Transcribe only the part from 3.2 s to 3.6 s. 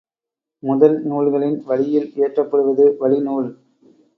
நூல்.